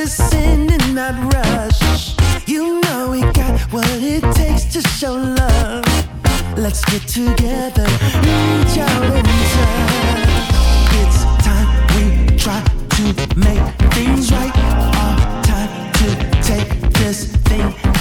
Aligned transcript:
listen 0.00 0.70
and 0.70 0.94
not 0.94 1.14
rush. 1.34 2.14
You 2.46 2.80
know 2.82 3.10
we 3.10 3.20
got 3.32 3.60
what 3.72 3.90
it 4.14 4.22
takes 4.34 4.64
to 4.74 4.80
show 4.80 5.14
love. 5.14 5.84
Let's 6.56 6.84
get 6.84 7.02
together, 7.08 7.88
reach 8.26 8.76
out 8.88 9.04
and 9.18 9.28
touch. 9.54 10.38
It's 11.00 11.20
time 11.46 11.68
we 11.94 12.04
try 12.44 12.60
to 12.96 13.04
make 13.46 13.64
things 13.94 14.30
right. 14.30 14.56
Our 15.02 15.42
time 15.42 15.92
to 16.00 16.08
take 16.50 16.70
this 17.00 17.18
thing 17.48 17.97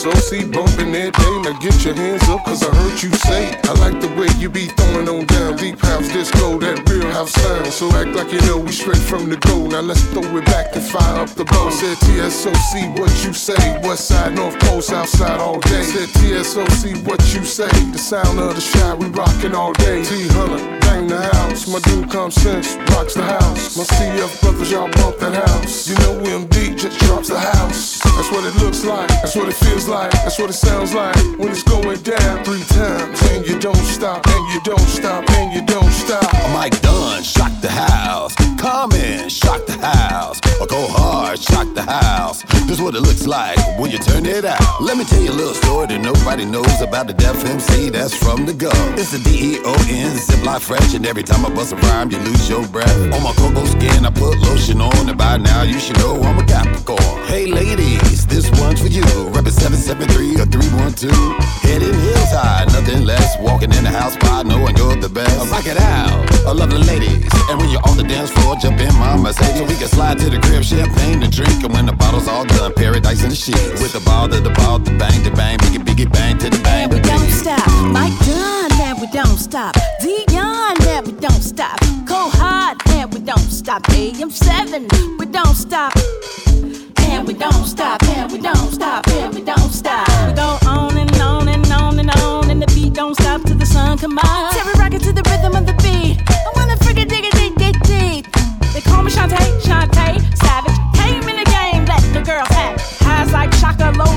SOC 0.00 0.50
bumping 0.50 0.92
that 0.92 1.12
day, 1.12 1.36
Now 1.44 1.52
get 1.60 1.84
your 1.84 1.92
hands 1.94 2.26
up, 2.30 2.42
cause 2.46 2.62
I 2.64 2.74
heard 2.74 3.02
you 3.02 3.10
say. 3.20 3.52
I 3.68 3.72
like 3.84 4.00
the 4.00 4.08
way 4.16 4.28
you 4.40 4.48
be 4.48 4.68
throwing 4.68 5.06
on 5.10 5.26
down. 5.26 5.56
Deep 5.56 5.78
house 5.78 6.08
disco, 6.08 6.58
that 6.58 6.88
real 6.88 7.04
house 7.12 7.32
sound. 7.32 7.66
So 7.66 7.84
act 7.92 8.16
like 8.16 8.32
you 8.32 8.40
know 8.48 8.56
we 8.56 8.72
straight 8.72 8.96
from 8.96 9.28
the 9.28 9.36
go. 9.36 9.66
Now 9.66 9.82
let's 9.82 10.02
throw 10.04 10.24
it 10.38 10.46
back 10.46 10.74
and 10.74 10.82
fire 10.82 11.20
up 11.20 11.28
the 11.36 11.44
boat. 11.44 11.59
Said 11.80 11.96
TSOC, 11.96 13.00
what 13.00 13.24
you 13.24 13.32
say? 13.32 13.80
West 13.80 14.08
side, 14.08 14.34
North 14.34 14.58
Pole, 14.60 14.82
South 14.82 15.08
side 15.08 15.40
all 15.40 15.60
day. 15.60 15.82
Said 15.82 16.10
TSOC, 16.10 17.06
what 17.06 17.18
you 17.32 17.42
say? 17.42 17.70
The 17.92 17.96
sound 17.96 18.38
of 18.38 18.54
the 18.54 18.60
shot, 18.60 18.98
we 18.98 19.06
rockin' 19.06 19.54
all 19.54 19.72
day. 19.72 20.04
T 20.04 20.28
Hunter, 20.28 20.58
bang 20.82 21.06
the 21.06 21.22
house. 21.32 21.66
My 21.66 21.78
dude 21.80 22.10
Common 22.10 22.32
Sense, 22.32 22.76
rocks 22.92 23.14
the 23.14 23.22
house. 23.22 23.78
My 23.78 23.84
CF 23.84 24.42
brothers, 24.42 24.70
y'all 24.70 24.90
bump 24.92 25.20
that 25.20 25.32
house. 25.32 25.88
You 25.88 25.94
know 26.04 26.20
MD 26.20 26.76
just 26.76 27.00
drops 27.00 27.28
the 27.28 27.40
house. 27.40 27.98
That's 28.04 28.30
what 28.30 28.44
it 28.44 28.54
looks 28.62 28.84
like, 28.84 29.08
that's 29.08 29.34
what 29.34 29.48
it 29.48 29.54
feels 29.54 29.88
like, 29.88 30.10
that's 30.10 30.38
what 30.38 30.50
it 30.50 30.60
sounds 30.60 30.92
like 30.92 31.16
when 31.38 31.48
it's 31.48 31.62
going 31.62 32.02
down 32.02 32.44
three 32.44 32.62
times. 32.76 33.22
And 33.32 33.48
you 33.48 33.58
don't 33.58 33.86
stop, 33.88 34.26
and 34.26 34.52
you 34.52 34.60
don't 34.64 34.88
stop, 34.88 35.24
and 35.30 35.54
you 35.54 35.64
don't 35.64 35.92
stop. 35.92 36.30
Mike 36.52 36.78
Dunn, 36.82 37.22
shock 37.22 37.52
the 37.62 37.70
house. 37.70 38.34
Common, 38.58 39.30
shock 39.30 39.64
the 39.64 39.78
house. 39.80 40.38
Or 40.60 40.66
go 40.66 40.86
hard, 40.88 41.38
shock 41.38 41.69
the 41.74 41.82
house. 41.82 42.42
This 42.66 42.78
is 42.78 42.80
what 42.80 42.94
it 42.94 43.00
looks 43.00 43.26
like 43.26 43.58
when 43.78 43.90
you 43.90 43.98
turn 43.98 44.26
it 44.26 44.44
out. 44.44 44.80
Let 44.80 44.96
me 44.96 45.04
tell 45.04 45.20
you 45.20 45.30
a 45.30 45.38
little 45.38 45.54
story 45.54 45.86
that 45.88 46.00
nobody 46.00 46.44
knows 46.44 46.80
about 46.80 47.06
the 47.06 47.14
deaf 47.14 47.44
MC 47.44 47.90
that's 47.90 48.14
from 48.14 48.46
the 48.46 48.54
go. 48.54 48.70
It's 48.96 49.12
the 49.12 49.18
D-E-O-N, 49.18 50.16
zip 50.16 50.44
like 50.44 50.62
fresh, 50.62 50.94
and 50.94 51.06
every 51.06 51.22
time 51.22 51.44
I 51.46 51.50
bust 51.54 51.72
a 51.72 51.76
rhyme, 51.76 52.10
you 52.10 52.18
lose 52.18 52.48
your 52.48 52.66
breath. 52.68 52.96
On 53.12 53.22
my 53.22 53.32
cocoa 53.34 53.64
skin, 53.64 54.04
I 54.04 54.10
put 54.10 54.38
lotion 54.38 54.80
on, 54.80 55.08
and 55.08 55.18
by 55.18 55.36
now 55.36 55.62
you 55.62 55.78
should 55.78 55.98
know 55.98 56.20
I'm 56.22 56.38
a 56.38 56.44
Capricorn. 56.44 57.00
Hey 57.26 57.46
ladies, 57.46 58.26
this 58.26 58.50
one's 58.60 58.80
for 58.80 58.88
you. 58.88 59.02
Reppin' 59.30 59.52
773 59.52 60.42
or 60.42 60.46
312. 60.46 61.12
Heading 61.62 61.94
hills 61.94 62.32
high, 62.34 62.64
nothing 62.66 63.04
less. 63.04 63.38
Walking 63.40 63.72
in 63.72 63.84
the 63.84 63.90
house 63.90 64.16
by 64.16 64.42
knowing 64.42 64.76
you're 64.76 64.96
the 64.96 65.08
best. 65.08 65.50
Rock 65.50 65.66
it 65.66 65.78
out, 65.78 66.26
I 66.46 66.52
love 66.52 66.70
the 66.70 66.78
ladies. 66.78 67.26
And 67.48 67.58
when 67.58 67.70
you're 67.70 67.86
on 67.86 67.96
the 67.96 68.04
dance 68.04 68.30
floor, 68.30 68.56
jump 68.56 68.80
in 68.80 68.92
my 68.98 69.16
Mercedes. 69.16 69.58
So 69.58 69.64
we 69.64 69.76
can 69.76 69.88
slide 69.88 70.18
to 70.18 70.30
the 70.30 70.40
crib, 70.40 70.64
champagne 70.64 71.20
to 71.20 71.28
drink. 71.28 71.59
And 71.62 71.72
when 71.74 71.84
the 71.84 71.92
bottle's 71.92 72.26
all 72.26 72.44
done, 72.44 72.72
paradise 72.72 73.22
in 73.22 73.28
the 73.28 73.36
sheets. 73.36 73.82
With 73.82 73.92
the 73.92 74.00
ball 74.00 74.28
to 74.28 74.40
the 74.40 74.50
ball, 74.50 74.78
the 74.78 74.92
bang, 74.96 75.22
the 75.22 75.30
bang, 75.30 75.58
biggie, 75.58 75.84
biggie, 75.84 76.10
bang 76.10 76.38
to 76.38 76.48
the 76.48 76.58
bang. 76.62 76.84
And 76.84 76.94
we 76.94 77.00
don't 77.00 77.30
stop. 77.30 77.66
Mike 77.92 78.18
Dunn, 78.24 78.72
and 78.80 79.00
we 79.00 79.06
don't 79.08 79.38
stop. 79.38 79.74
Deon, 80.00 80.80
and 80.88 81.06
we 81.06 81.12
don't 81.20 81.42
stop. 81.42 81.78
Go 82.06 82.30
hard, 82.32 82.78
and 82.96 83.12
we 83.12 83.20
don't 83.20 83.50
stop. 83.50 83.82
AM7, 83.92 85.18
we 85.18 85.26
don't 85.26 85.54
stop. 85.54 85.92
And 87.10 87.26
we 87.26 87.34
don't 87.34 87.66
stop, 87.66 88.02
and 88.04 88.32
we 88.32 88.38
don't 88.38 88.72
stop, 88.72 89.06
and 89.08 89.34
we 89.34 89.42
don't 89.42 89.70
stop. 89.70 90.08
We 90.26 90.32
go 90.32 90.58
on 90.66 90.96
and 90.96 91.12
on 91.20 91.48
and 91.48 91.66
on 91.72 91.98
and 91.98 92.10
on, 92.22 92.50
and 92.50 92.62
the 92.62 92.66
beat 92.68 92.94
don't 92.94 93.14
stop 93.14 93.42
till 93.42 93.58
the 93.58 93.66
sun 93.66 93.98
come 93.98 94.18
out. 94.18 94.52
Terry 94.52 94.72
rockin' 94.78 95.00
to 95.00 95.12
the 95.12 95.22
rhythm 95.28 95.54
of 95.54 95.66
the 95.66 95.74
beat. 95.82 96.22
I 96.26 96.50
wanna 96.56 96.76
freaking 96.76 97.08
dig 97.08 97.24
it, 97.24 97.34
dig, 97.34 97.54
dig, 97.56 97.82
dig. 97.82 98.32
They 98.72 98.80
call 98.80 99.02
me 99.02 99.10
Chantay, 99.10 99.60
Chantay, 99.60 100.20
Savage. 100.38 100.79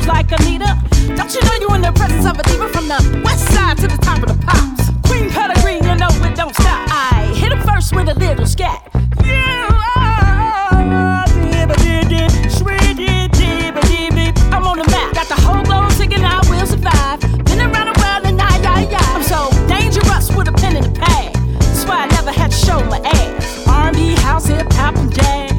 Lows 0.03 0.07
like 0.07 0.31
Anita. 0.39 0.77
Don't 1.15 1.33
you 1.33 1.41
know 1.41 1.55
you're 1.61 1.75
in 1.75 1.81
the 1.81 1.91
presence 1.95 2.25
of 2.25 2.37
a 2.39 2.43
diva 2.43 2.67
from 2.69 2.87
the 2.87 3.21
west 3.23 3.47
side 3.53 3.77
to 3.77 3.87
the 3.87 3.97
top 3.97 4.21
of 4.23 4.27
the 4.27 4.45
pops? 4.45 4.89
Queen 5.07 5.29
pedigree, 5.29 5.75
you 5.75 5.95
know 5.95 6.09
it 6.27 6.35
don't 6.35 6.53
stop. 6.55 6.87
I 6.91 7.33
hit 7.35 7.51
him 7.51 7.61
first 7.61 7.95
with 7.95 8.09
a 8.09 8.13
little 8.13 8.45
scat. 8.45 8.89
Yeah, 9.23 9.67
ah, 9.71 11.25
dibba 11.27 11.75
dib 11.83 12.09
dib, 12.09 12.31
shwee 12.51 12.95
dib 12.95 13.31
dibba 13.31 13.81
dib 13.87 14.15
dib. 14.15 14.37
I'm 14.53 14.65
on 14.65 14.77
the 14.79 14.87
map, 14.91 15.13
got 15.13 15.27
the 15.27 15.35
whole 15.35 15.63
globe 15.63 15.91
singing 15.91 16.23
I 16.23 16.39
will 16.49 16.65
survive. 16.65 17.21
Been 17.45 17.61
around 17.61 17.87
the 17.93 17.97
world 18.01 18.23
and 18.25 18.41
I, 18.41 18.55
I, 18.59 18.87
I. 18.91 19.15
I'm 19.15 19.23
so 19.23 19.49
dangerous 19.67 20.31
with 20.35 20.47
a 20.47 20.53
pen 20.53 20.75
in 20.75 20.83
the 20.83 20.99
pad. 20.99 21.35
That's 21.61 21.85
why 21.85 22.03
I 22.03 22.07
never 22.07 22.31
had 22.31 22.51
to 22.51 22.57
show 22.57 22.83
my 22.85 22.99
ass. 22.99 23.67
R&B, 23.67 24.15
house, 24.15 24.47
hip 24.47 24.71
hop, 24.73 24.95
and 24.97 25.13
jazz. 25.13 25.51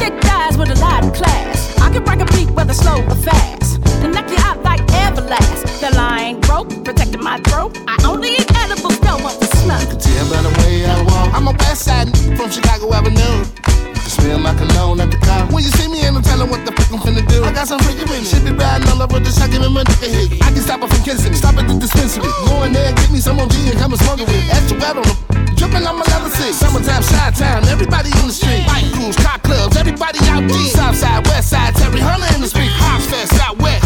Thick 0.00 0.20
guys 0.22 0.56
with 0.58 0.70
a 0.70 0.78
lot 0.80 1.04
of 1.04 1.12
class. 1.12 1.78
I 1.78 1.90
can 1.92 2.04
rock 2.04 2.20
a 2.20 2.26
beat 2.32 2.50
whether 2.50 2.74
slow 2.74 3.02
or 3.04 3.14
fast. 3.16 3.71
Knock 4.08 4.30
you 4.30 4.38
out 4.38 4.62
like 4.62 4.82
Everlast. 5.04 5.80
The 5.80 5.94
line 5.96 6.40
broke, 6.40 6.68
protecting 6.84 7.22
my 7.22 7.38
throat. 7.46 7.78
I 7.86 7.96
only 8.06 8.30
eat 8.30 8.50
edibles, 8.56 8.98
don't 9.00 9.22
want 9.22 9.40
to 9.40 9.46
smoke. 9.56 9.88
Tell 10.00 10.24
by 10.30 10.42
the 10.42 10.52
way 10.62 10.86
I 10.86 11.02
walk. 11.02 11.34
I'm 11.34 11.46
a 11.48 11.52
west 11.52 11.84
side 11.84 12.08
from 12.36 12.50
Chicago 12.50 12.92
Avenue. 12.92 13.18
You 13.18 13.94
can 13.94 14.10
smell 14.10 14.38
my 14.38 14.54
cologne 14.54 15.00
at 15.00 15.10
the 15.10 15.18
car. 15.18 15.46
When 15.52 15.62
you 15.62 15.70
see 15.70 15.88
me, 15.88 16.02
ain't 16.02 16.14
no 16.14 16.20
telling 16.20 16.50
what 16.50 16.64
the 16.66 16.72
fuck 16.72 16.90
I'm 16.92 17.00
finna 17.00 17.26
do. 17.28 17.44
I 17.44 17.52
got 17.52 17.68
some 17.68 17.78
freaky 17.80 18.02
with 18.02 18.18
me. 18.18 18.24
Shit 18.24 18.44
be 18.44 18.52
riding 18.52 18.88
all 18.88 19.02
over 19.02 19.20
the 19.20 19.30
shot, 19.30 19.50
give 19.50 19.62
my 19.70 19.84
dick 19.84 20.02
a 20.02 20.08
hit. 20.08 20.42
I 20.42 20.50
can 20.50 20.62
stop 20.62 20.80
her 20.80 20.88
from 20.88 21.02
kissing. 21.04 21.34
Stop 21.34 21.56
at 21.56 21.68
the 21.68 21.74
dispensary. 21.78 22.26
Go 22.46 22.62
in 22.64 22.72
there, 22.72 22.92
get 22.92 23.10
me 23.10 23.18
some 23.18 23.38
OG 23.38 23.54
and 23.70 23.78
come 23.78 23.92
and 23.92 24.00
smoke 24.02 24.20
it 24.20 24.28
with. 24.28 24.50
Extra 24.50 24.78
wet 24.78 24.96
on 24.96 25.02
the 25.02 25.32
dripping 25.62 25.86
on 25.86 25.96
my 25.98 26.04
leather 26.10 26.30
seat. 26.30 26.54
Summertime, 26.54 27.02
Chi-town, 27.02 27.64
everybody 27.68 28.10
in 28.18 28.26
the 28.26 28.32
street. 28.34 28.66
Bike 28.66 28.90
crews, 28.92 29.16
car 29.16 29.38
clubs, 29.38 29.76
everybody 29.76 30.18
out 30.28 30.42
deep. 30.48 30.74
South 30.74 30.96
side, 30.96 31.26
west 31.28 31.50
side, 31.50 31.74
Terry 31.76 32.00
Hunter 32.00 32.26
in 32.34 32.40
the 32.42 32.48
street. 32.48 32.70
Hops 32.82 33.06
fest, 33.06 33.38
out 33.40 33.58
west, 33.58 33.84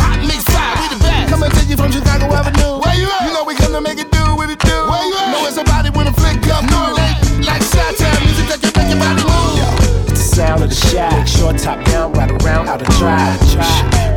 Coming 1.29 1.51
to 1.51 1.57
take 1.57 1.69
you 1.69 1.77
from 1.77 1.91
Chicago 1.93 2.33
Avenue. 2.33 2.79
Where 2.81 2.95
you 2.95 3.11
at? 3.11 3.27
You 3.27 3.33
know 3.35 3.45
we 3.45 3.55
gonna 3.57 3.81
make 3.81 3.99
it 3.99 4.11
do 4.11 4.23
what 4.37 4.51
it 4.51 4.59
do. 4.61 4.77
Where 4.89 5.05
you 5.07 5.17
at? 5.19 5.33
Know 5.33 5.47
it's 5.47 5.57
a 5.59 5.65
body 5.65 5.91
when 5.91 6.07
the 6.07 6.13
flick 6.13 6.47
up. 6.49 6.63
No, 6.71 6.95
it 6.95 7.47
like 7.47 7.63
town 7.99 8.19
music 8.25 8.47
that 8.49 8.61
can 8.63 8.73
make 8.77 8.91
your 8.91 9.01
body 9.01 9.23
move. 9.27 10.11
It's 10.11 10.23
the 10.23 10.37
sound 10.37 10.63
of 10.63 10.71
the 10.71 10.75
shot. 10.75 11.29
Short 11.29 11.59
top 11.59 11.85
down, 11.87 12.13
right 12.13 12.31
around, 12.43 12.69
out 12.69 12.81
of 12.81 12.89
drive. 12.97 13.41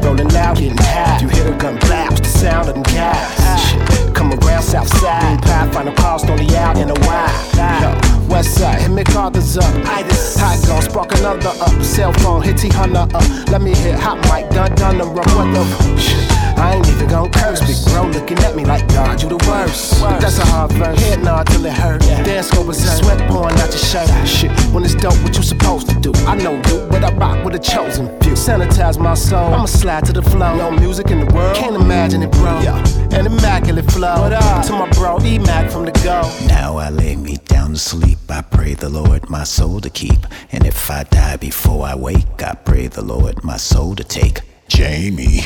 Rolling 0.03 0.29
loud, 0.29 0.57
getting 0.57 0.77
high. 0.77 1.19
You 1.21 1.29
hear 1.29 1.45
the 1.45 1.57
gun 1.57 1.77
blast, 1.79 2.23
the 2.23 2.29
sound 2.29 2.69
of 2.69 2.75
them 2.75 2.83
guys. 2.83 3.17
Ah. 3.39 4.11
Come 4.13 4.33
around 4.33 4.63
south 4.63 4.87
side. 4.99 5.41
Pie, 5.41 5.71
final 5.71 5.93
cost 5.93 6.29
only 6.29 6.55
out 6.55 6.77
in 6.77 6.89
a 6.89 6.99
while. 7.05 7.29
Ah. 7.57 7.81
Yo, 7.83 8.27
west 8.27 8.55
side, 8.55 8.81
hit 8.81 8.91
me 8.91 9.03
Carter's 9.03 9.57
up. 9.57 9.73
Itis, 9.85 10.37
hot 10.37 10.59
gun, 10.67 10.81
spark 10.81 11.11
another 11.17 11.53
up. 11.61 11.83
Cell 11.83 12.13
phone, 12.13 12.43
hit 12.43 12.57
T 12.57 12.69
Hunter 12.69 12.99
up. 12.99 13.49
Let 13.49 13.61
me 13.61 13.73
hit 13.73 13.95
hot 13.95 14.17
mic, 14.29 14.49
done, 14.51 14.73
done, 14.75 14.97
the 14.99 15.05
rub. 15.05 15.27
What 15.35 15.53
the? 15.53 16.38
Shit. 16.59 16.65
I 16.65 16.75
ain't 16.75 16.87
even 16.89 17.07
gon' 17.07 17.31
curse. 17.31 17.59
Big 17.61 17.93
bro 17.93 18.07
looking 18.07 18.37
at 18.39 18.55
me 18.55 18.65
like, 18.65 18.87
God, 18.89 19.21
you 19.21 19.29
the 19.29 19.37
worst. 19.47 20.01
But 20.01 20.19
that's 20.19 20.37
a 20.39 20.45
hard 20.45 20.71
verse. 20.73 20.99
Head 20.99 21.23
nod 21.23 21.47
till 21.47 21.65
it 21.65 21.73
hurt. 21.73 22.01
Dance 22.01 22.51
go 22.51 22.65
berserk. 22.65 23.03
Sweat 23.03 23.29
pouring 23.29 23.57
out 23.59 23.69
your 23.69 23.77
shirt. 23.77 24.27
Shit, 24.27 24.51
when 24.73 24.83
it's 24.83 24.95
dope, 24.95 25.17
what 25.23 25.35
you 25.35 25.43
supposed 25.43 25.89
to 25.89 25.99
do? 25.99 26.11
I 26.27 26.35
know 26.35 26.55
you, 26.67 26.87
but 26.89 27.03
I 27.03 27.13
rock 27.13 27.43
with 27.45 27.55
a 27.55 27.59
chosen 27.59 28.07
few. 28.21 28.33
Sanitize 28.33 28.99
my 28.99 29.13
soul. 29.13 29.53
I'ma 29.53 29.65
slide 29.65 30.05
to 30.05 30.13
the 30.13 30.21
flow. 30.21 30.55
No 30.55 30.71
music 30.71 31.11
in 31.11 31.25
the 31.25 31.33
world. 31.33 31.55
Can't 31.55 31.75
imagine 31.75 32.23
it, 32.23 32.31
bro. 32.31 32.59
Yeah. 32.59 32.83
An 33.11 33.25
immaculate 33.25 33.89
flow. 33.91 34.21
What 34.21 34.33
up? 34.33 34.65
To 34.67 34.73
my 34.73 34.89
bro, 34.91 35.19
E 35.23 35.39
Mac 35.39 35.71
from 35.71 35.85
the 35.85 35.91
go. 36.03 36.21
Now 36.47 36.77
I 36.77 36.89
lay 36.89 37.15
me 37.15 37.37
down 37.45 37.71
to 37.71 37.79
sleep. 37.79 38.19
I 38.29 38.41
pray 38.41 38.73
the 38.73 38.89
Lord 38.89 39.29
my 39.29 39.43
soul 39.43 39.79
to 39.81 39.89
keep. 39.89 40.25
And 40.51 40.65
if 40.65 40.89
I 40.91 41.03
die 41.03 41.37
before 41.37 41.85
I 41.85 41.95
wake, 41.95 42.43
I 42.43 42.53
pray 42.53 42.87
the 42.87 43.03
Lord 43.03 43.43
my 43.43 43.57
soul 43.57 43.95
to 43.95 44.03
take. 44.03 44.41
Jamie. 44.67 45.43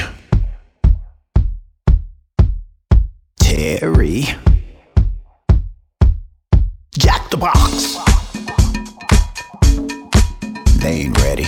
Terry. 3.56 4.26
Jack 6.98 7.30
the 7.30 7.38
Box. 7.38 7.98
They 10.82 11.04
ain't 11.04 11.22
ready. 11.22 11.46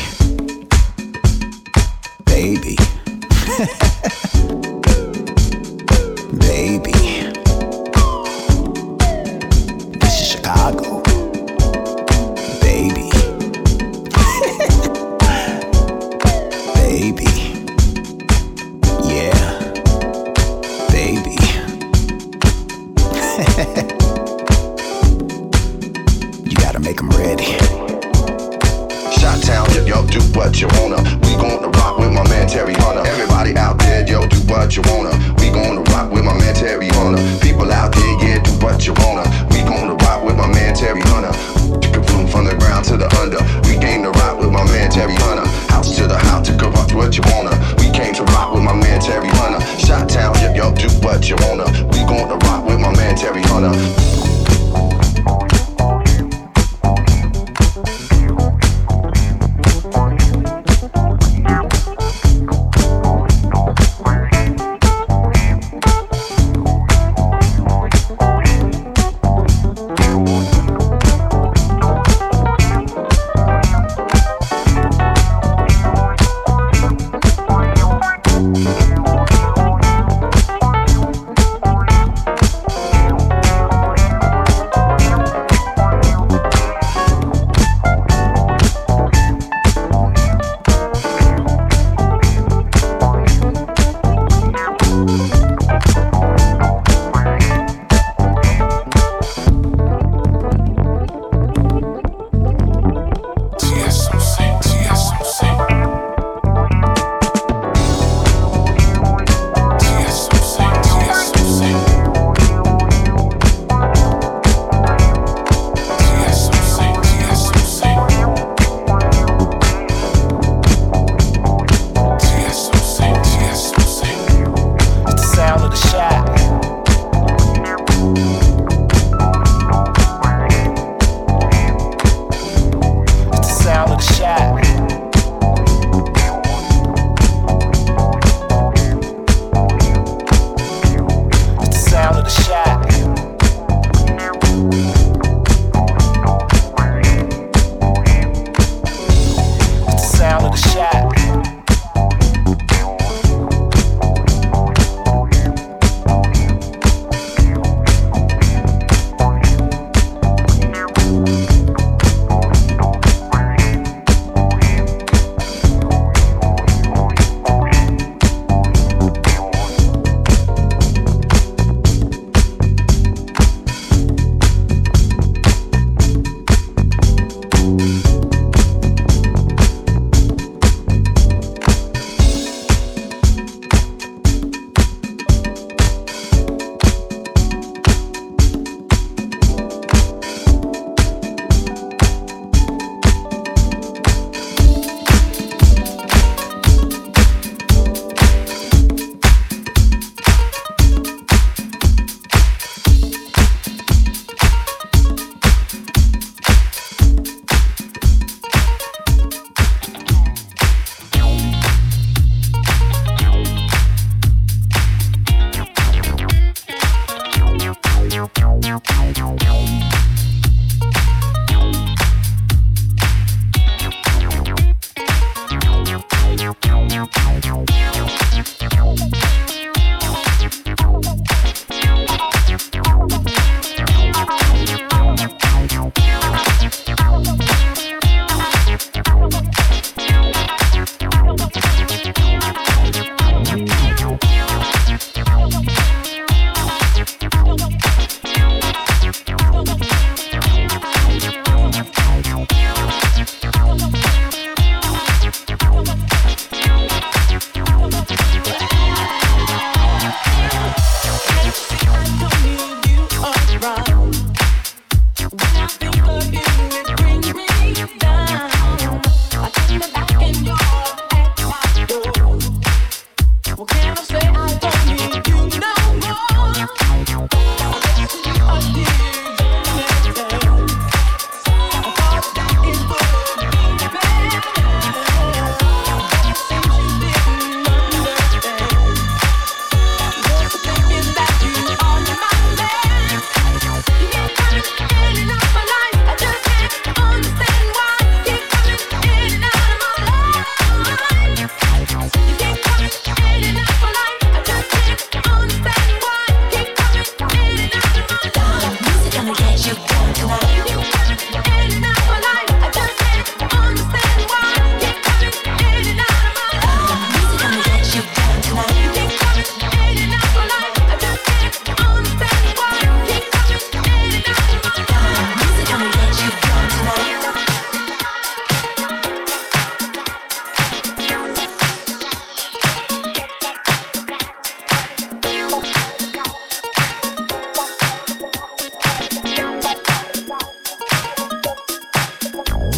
Baby. 2.26 2.78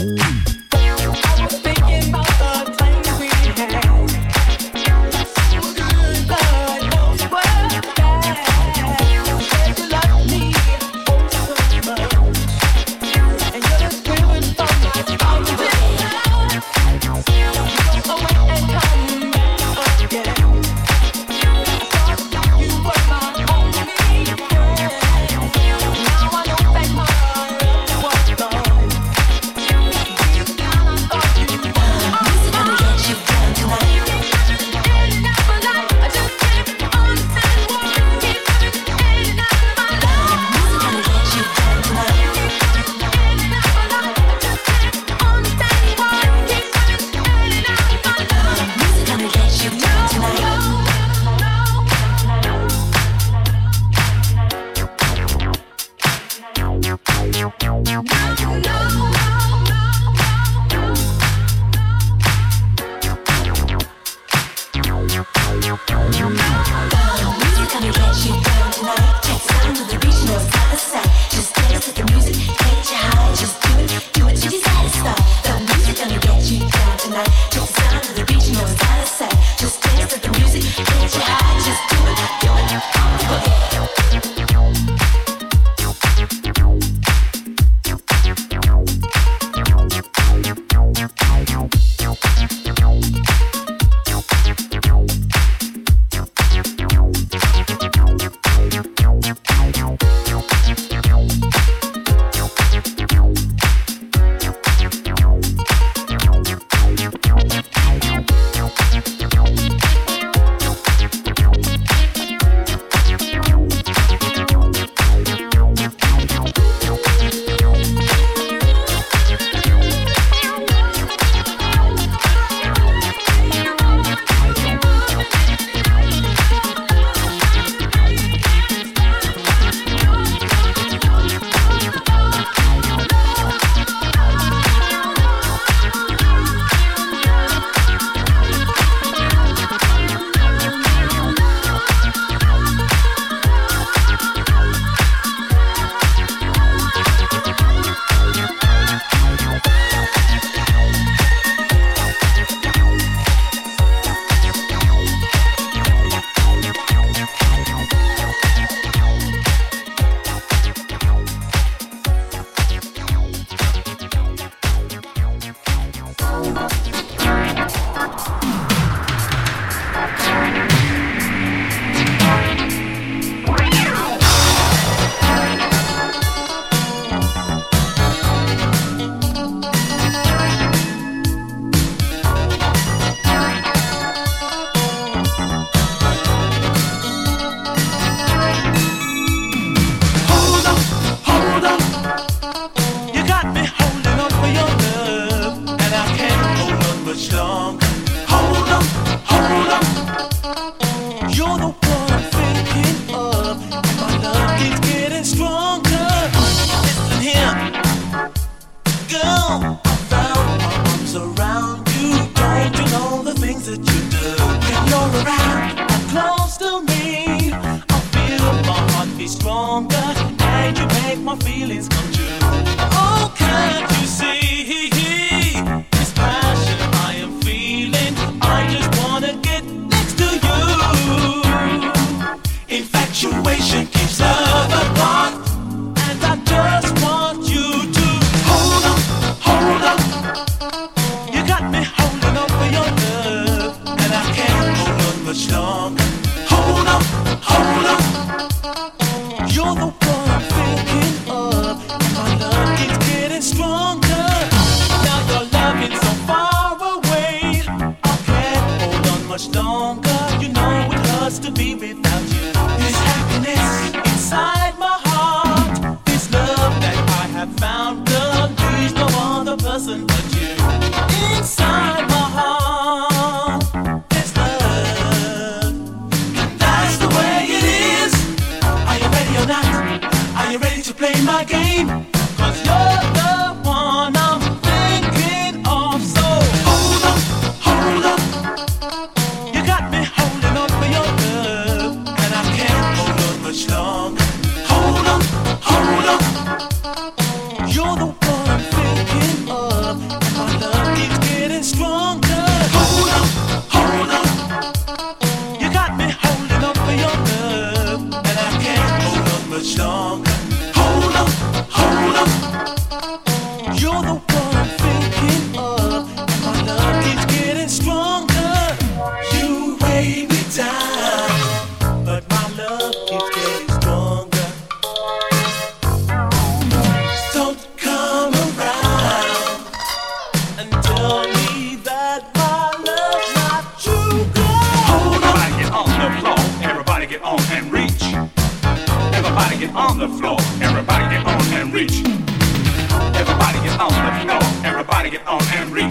You're 0.08 0.37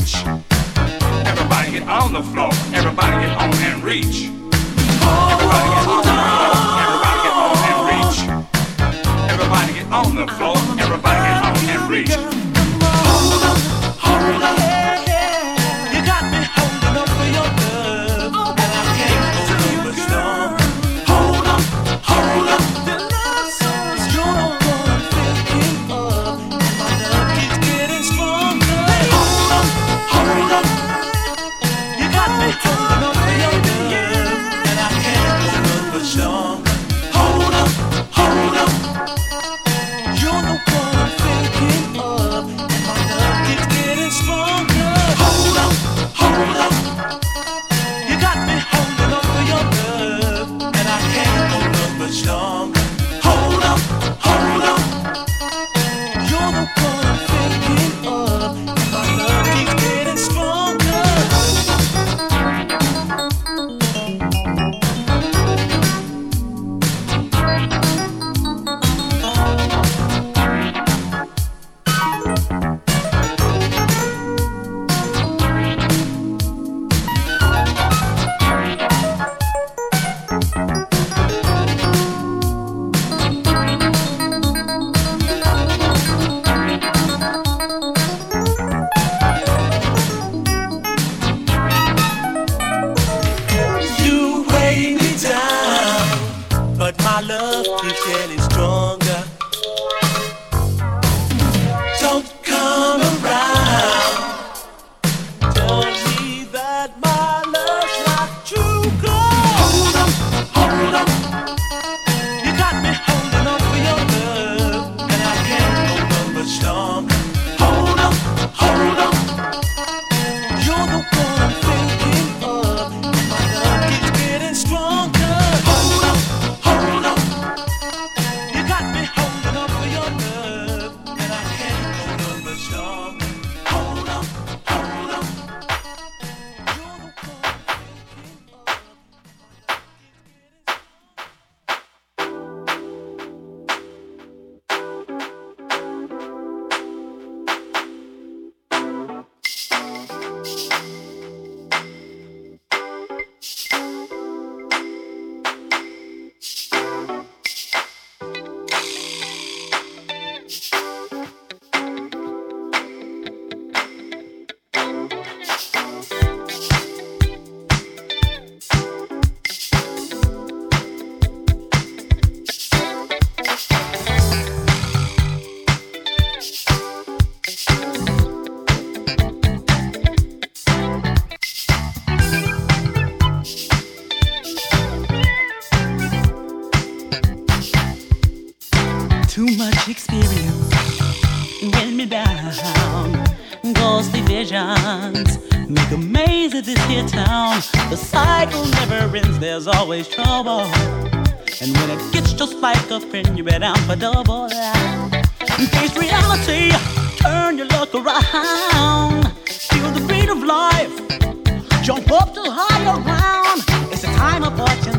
there's 0.06 0.46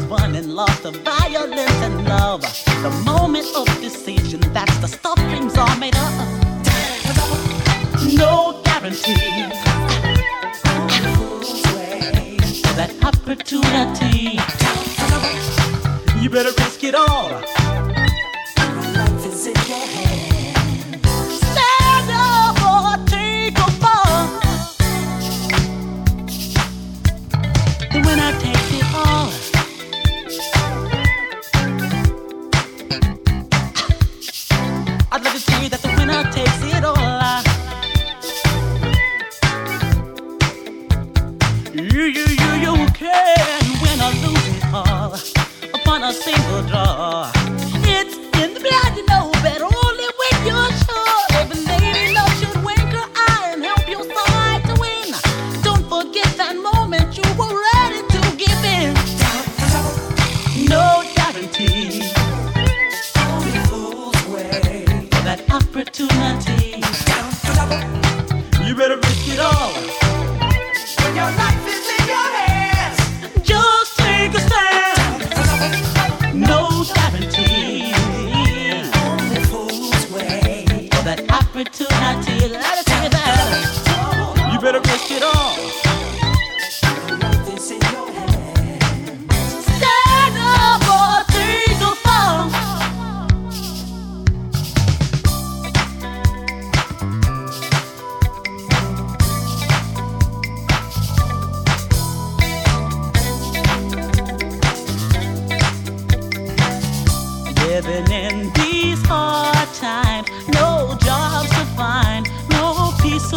won 0.10 0.36
and 0.36 0.53
lost, 0.55 0.86
of 0.86 0.95
violence 0.97 1.82
and 1.82 2.05
love. 2.05 2.41
The 2.41 2.89
moment 3.05 3.47
of 3.55 3.66
decision, 3.82 4.39
that's 4.53 4.78
the 4.78 4.88
stuff 4.88 5.18
dreams 5.30 5.58
are 5.58 5.78
made 5.78 5.95
of. 5.95 6.12
No 8.14 8.62
guarantees. 8.64 9.18
that 12.76 12.93
opportunity. 13.03 14.39
You 16.22 16.30
better 16.30 16.51
risk 16.62 16.84
it 16.84 16.95
all. 16.95 17.66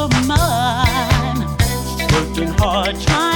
of 0.00 0.26
mine. 0.26 1.46
Working 2.12 2.54
hard, 2.58 2.98
trying. 3.00 3.29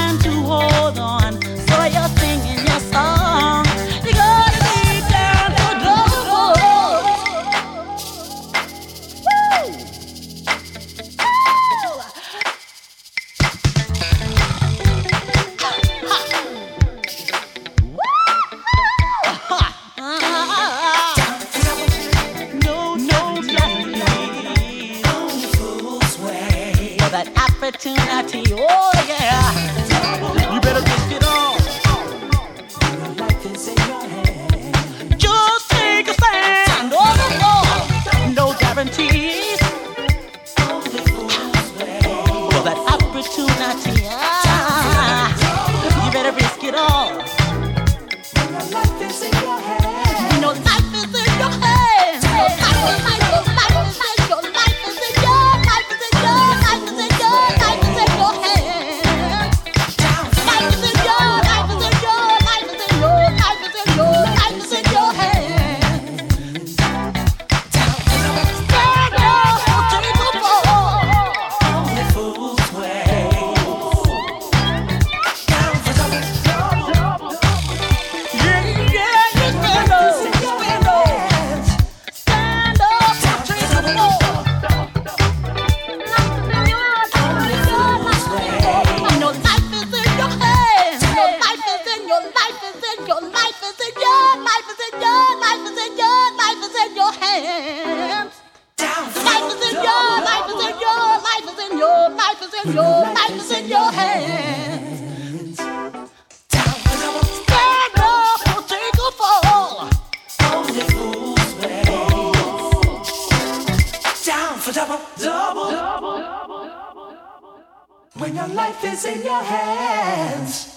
It's 118.87 119.03
is 119.03 119.17
in 119.17 119.23
your 119.23 119.41
hands. 119.41 120.74